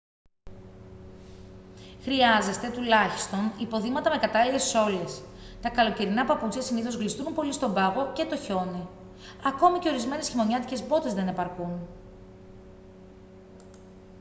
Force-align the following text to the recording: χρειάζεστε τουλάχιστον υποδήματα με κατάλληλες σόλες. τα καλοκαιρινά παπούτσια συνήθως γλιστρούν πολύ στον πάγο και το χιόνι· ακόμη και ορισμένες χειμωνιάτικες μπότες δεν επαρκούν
χρειάζεστε 2.03 2.69
τουλάχιστον 2.69 3.51
υποδήματα 3.59 4.09
με 4.09 4.17
κατάλληλες 4.17 4.63
σόλες. 4.63 5.21
τα 5.61 5.69
καλοκαιρινά 5.69 6.25
παπούτσια 6.25 6.61
συνήθως 6.61 6.95
γλιστρούν 6.95 7.33
πολύ 7.33 7.51
στον 7.51 7.73
πάγο 7.73 8.11
και 8.15 8.25
το 8.25 8.35
χιόνι· 8.37 8.87
ακόμη 9.45 9.79
και 9.79 9.89
ορισμένες 9.89 10.29
χειμωνιάτικες 10.29 10.87
μπότες 10.87 11.13
δεν 11.13 11.27
επαρκούν 11.27 11.79